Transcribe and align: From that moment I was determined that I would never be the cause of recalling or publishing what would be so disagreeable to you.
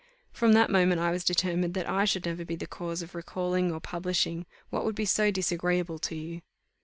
From 0.31 0.53
that 0.53 0.71
moment 0.71 0.99
I 0.99 1.11
was 1.11 1.23
determined 1.23 1.75
that 1.75 1.87
I 1.87 2.07
would 2.11 2.25
never 2.25 2.43
be 2.43 2.55
the 2.55 2.65
cause 2.65 3.03
of 3.03 3.13
recalling 3.13 3.71
or 3.71 3.79
publishing 3.79 4.47
what 4.71 4.83
would 4.83 4.95
be 4.95 5.05
so 5.05 5.29
disagreeable 5.29 5.99
to 5.99 6.15
you. 6.15 6.41